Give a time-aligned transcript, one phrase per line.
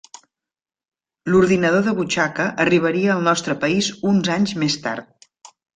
[1.33, 5.35] L'ordinador de butxaca arribaria al nostre país uns anys més tard.